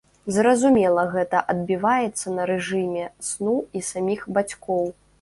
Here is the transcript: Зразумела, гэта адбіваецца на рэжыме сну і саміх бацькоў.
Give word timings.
Зразумела, 0.35 1.03
гэта 1.15 1.43
адбіваецца 1.55 2.35
на 2.39 2.49
рэжыме 2.53 3.07
сну 3.31 3.57
і 3.79 3.87
саміх 3.93 4.29
бацькоў. 4.41 4.95